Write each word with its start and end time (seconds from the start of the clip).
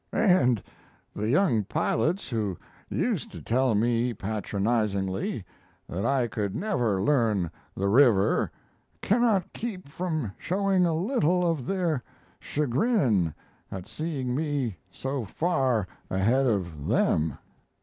And 0.13 0.63
the 1.15 1.29
young 1.29 1.63
pilots 1.65 2.31
who 2.31 2.57
use 2.89 3.27
to 3.27 3.39
tell 3.39 3.75
me, 3.75 4.15
patronizingly, 4.15 5.45
that 5.87 6.07
I 6.07 6.25
could 6.27 6.55
never 6.55 6.99
learn 6.99 7.51
the 7.77 7.87
river 7.87 8.51
cannot 9.03 9.53
keep 9.53 9.87
from 9.87 10.31
showing 10.39 10.87
a 10.87 10.95
little 10.95 11.47
of 11.47 11.67
their 11.67 12.01
chagrin 12.39 13.35
at 13.71 13.87
seeing 13.87 14.33
me 14.33 14.75
so 14.89 15.23
far 15.23 15.87
ahead 16.09 16.47
of 16.47 16.87
them. 16.87 17.37